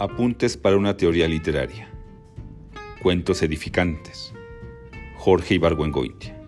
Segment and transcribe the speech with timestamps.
[0.00, 1.86] Apuntes para una teoría literaria.
[3.02, 4.32] Cuentos edificantes.
[5.18, 6.40] Jorge Ibargüengoitia.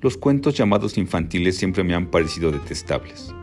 [0.00, 3.34] Los cuentos llamados infantiles siempre me han parecido detestables.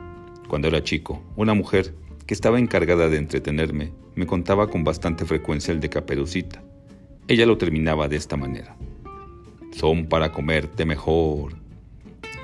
[0.48, 1.94] Cuando era chico, una mujer
[2.26, 6.64] que estaba encargada de entretenerme me contaba con bastante frecuencia el de Caperucita.
[7.28, 8.78] Ella lo terminaba de esta manera.
[9.74, 11.58] Son para comerte mejor.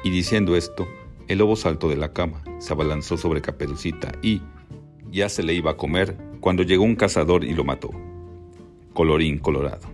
[0.04, 0.86] Y diciendo esto,
[1.30, 4.42] el lobo saltó de la cama, se abalanzó sobre Caperucita y
[5.14, 7.92] ya se le iba a comer cuando llegó un cazador y lo mató.
[8.94, 9.88] Colorín colorado.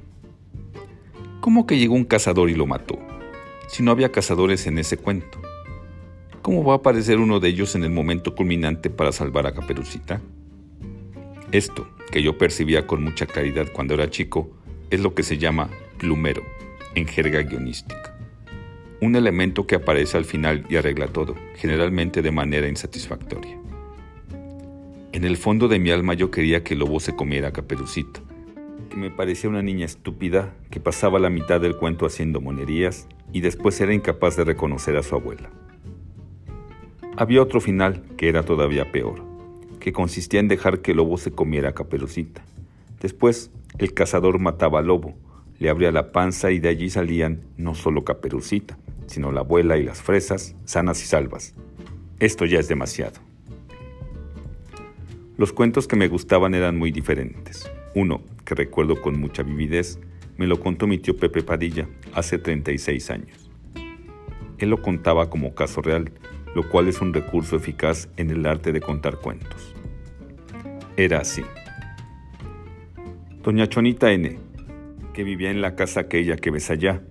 [1.42, 2.98] ¿Cómo que llegó un cazador y lo mató?
[3.68, 5.42] Si no había cazadores en ese cuento.
[6.42, 10.22] ¿Cómo va a aparecer uno de ellos en el momento culminante para salvar a Caperucita?
[11.52, 14.50] Esto, que yo percibía con mucha claridad cuando era chico,
[14.90, 16.44] es lo que se llama plumero
[16.95, 18.17] en jerga guionística.
[19.02, 23.59] Un elemento que aparece al final y arregla todo, generalmente de manera insatisfactoria.
[25.11, 28.21] En el fondo de mi alma yo quería que el lobo se comiera a Caperucita,
[28.91, 33.41] que me parecía una niña estúpida que pasaba la mitad del cuento haciendo monerías y
[33.41, 35.49] después era incapaz de reconocer a su abuela.
[37.17, 39.23] Había otro final que era todavía peor,
[39.80, 42.43] que consistía en dejar que el lobo se comiera a Caperucita.
[43.02, 43.49] Después,
[43.80, 45.15] el cazador mataba al lobo,
[45.57, 49.83] le abría la panza y de allí salían no solo Caperucita, sino la abuela y
[49.83, 51.55] las fresas, sanas y salvas.
[52.19, 53.19] Esto ya es demasiado.
[55.40, 57.72] Los cuentos que me gustaban eran muy diferentes.
[57.95, 59.98] Uno, que recuerdo con mucha vividez,
[60.36, 63.50] me lo contó mi tío Pepe Padilla hace 36 años.
[64.58, 66.12] Él lo contaba como caso real,
[66.54, 69.73] lo cual es un recurso eficaz en el arte de contar cuentos.
[70.98, 71.44] Era así.
[73.42, 74.38] Doña Chonita N.,
[75.14, 77.02] que vivía en la casa aquella que ves allá,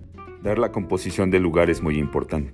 [0.43, 2.53] dar la composición del lugar es muy importante.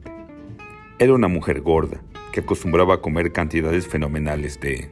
[1.00, 4.90] Era una mujer gorda, que acostumbraba a comer cantidades fenomenales de...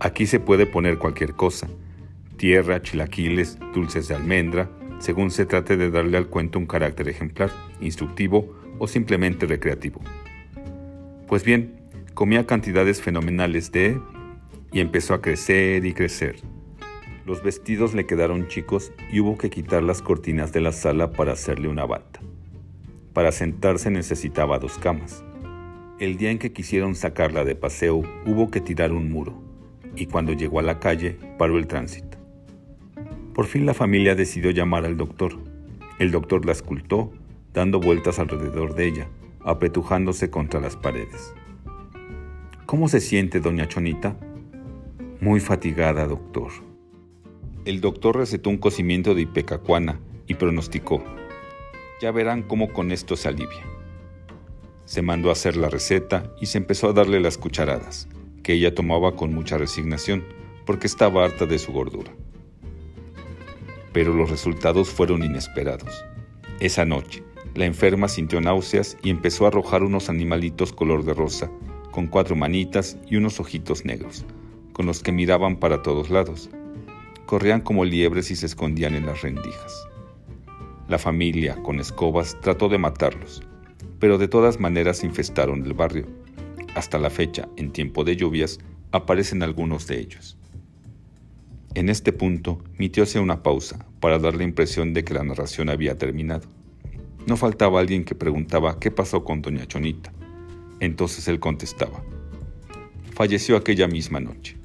[0.00, 1.68] Aquí se puede poner cualquier cosa,
[2.36, 4.70] tierra, chilaquiles, dulces de almendra,
[5.00, 7.50] según se trate de darle al cuento un carácter ejemplar,
[7.80, 10.00] instructivo o simplemente recreativo.
[11.26, 11.80] Pues bien,
[12.14, 14.00] comía cantidades fenomenales de...
[14.72, 16.36] y empezó a crecer y crecer.
[17.26, 21.32] Los vestidos le quedaron chicos y hubo que quitar las cortinas de la sala para
[21.32, 22.20] hacerle una bata.
[23.12, 25.24] Para sentarse necesitaba dos camas.
[25.98, 29.47] El día en que quisieron sacarla de paseo hubo que tirar un muro,
[29.98, 32.18] y cuando llegó a la calle paró el tránsito.
[33.34, 35.38] Por fin la familia decidió llamar al doctor.
[35.98, 37.12] El doctor la escultó,
[37.52, 39.08] dando vueltas alrededor de ella,
[39.44, 41.34] apretujándose contra las paredes.
[42.66, 44.16] ¿Cómo se siente, doña Chonita?
[45.20, 46.50] Muy fatigada, doctor.
[47.64, 51.02] El doctor recetó un cocimiento de ipecacuana y pronosticó,
[52.00, 53.64] ya verán cómo con esto se alivia.
[54.84, 58.08] Se mandó a hacer la receta y se empezó a darle las cucharadas,
[58.42, 60.24] que ella tomaba con mucha resignación,
[60.66, 62.12] porque estaba harta de su gordura.
[63.92, 66.04] Pero los resultados fueron inesperados.
[66.60, 67.22] Esa noche,
[67.54, 71.50] la enferma sintió náuseas y empezó a arrojar unos animalitos color de rosa,
[71.90, 74.24] con cuatro manitas y unos ojitos negros,
[74.72, 76.50] con los que miraban para todos lados.
[77.26, 79.88] Corrían como liebres y se escondían en las rendijas.
[80.88, 83.42] La familia, con escobas, trató de matarlos,
[83.98, 86.06] pero de todas maneras infestaron el barrio.
[86.74, 88.58] Hasta la fecha, en tiempo de lluvias,
[88.92, 90.36] aparecen algunos de ellos.
[91.74, 95.22] En este punto, mi tío hacía una pausa para dar la impresión de que la
[95.22, 96.48] narración había terminado.
[97.26, 100.12] No faltaba alguien que preguntaba qué pasó con doña Chonita.
[100.80, 102.02] Entonces él contestaba,
[103.14, 104.56] falleció aquella misma noche.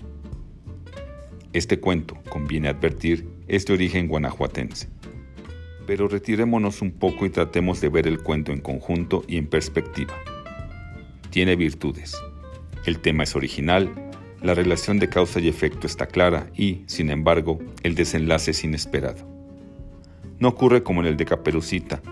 [1.52, 4.90] Este cuento, conviene advertir, es de origen guanajuatense.
[5.86, 10.14] Pero retirémonos un poco y tratemos de ver el cuento en conjunto y en perspectiva.
[11.34, 12.16] Tiene virtudes.
[12.86, 13.92] El tema es original,
[14.44, 19.28] la relación de causa y efecto está clara y, sin embargo, el desenlace es inesperado.
[20.38, 22.04] No ocurre como en el de Caperucita,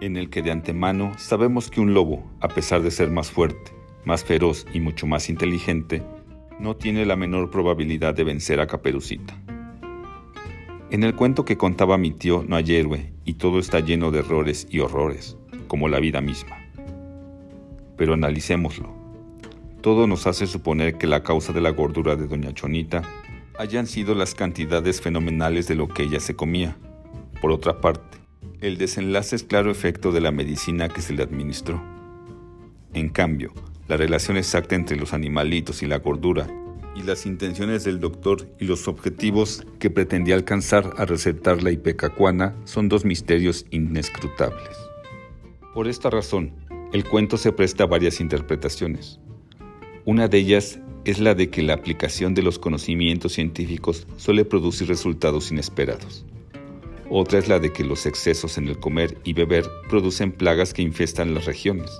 [0.00, 3.72] en el que de antemano sabemos que un lobo, a pesar de ser más fuerte,
[4.06, 6.02] más feroz y mucho más inteligente,
[6.58, 9.36] no tiene la menor probabilidad de vencer a Caperucita.
[10.90, 14.20] En el cuento que contaba mi tío no hay héroe y todo está lleno de
[14.20, 15.36] errores y horrores,
[15.68, 16.61] como la vida misma.
[18.02, 18.92] Pero analicémoslo.
[19.80, 23.02] Todo nos hace suponer que la causa de la gordura de Doña Chonita
[23.60, 26.76] hayan sido las cantidades fenomenales de lo que ella se comía.
[27.40, 28.18] Por otra parte,
[28.60, 31.80] el desenlace es claro efecto de la medicina que se le administró.
[32.92, 33.52] En cambio,
[33.86, 36.48] la relación exacta entre los animalitos y la gordura,
[36.96, 42.56] y las intenciones del doctor y los objetivos que pretendía alcanzar a recetar la ipecacuana
[42.64, 44.76] son dos misterios inescrutables.
[45.72, 46.52] Por esta razón,
[46.92, 49.18] el cuento se presta a varias interpretaciones.
[50.04, 54.88] Una de ellas es la de que la aplicación de los conocimientos científicos suele producir
[54.88, 56.26] resultados inesperados.
[57.08, 60.82] Otra es la de que los excesos en el comer y beber producen plagas que
[60.82, 61.90] infestan las regiones.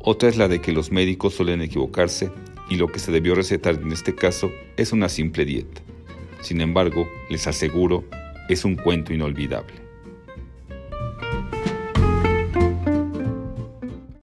[0.00, 2.32] Otra es la de que los médicos suelen equivocarse
[2.68, 5.82] y lo que se debió recetar en este caso es una simple dieta.
[6.40, 8.04] Sin embargo, les aseguro,
[8.48, 9.81] es un cuento inolvidable.